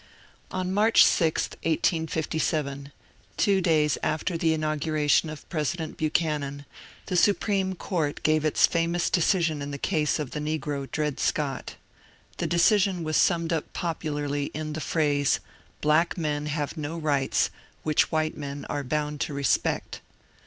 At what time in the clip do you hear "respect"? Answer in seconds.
19.35-20.01